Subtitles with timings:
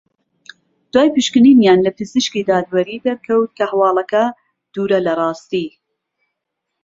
[0.93, 4.23] دوای پشکنینیان لە پزیشکی دادوەری دەرکەوت کە هەواڵەکە
[4.73, 5.67] دوورە لە راستی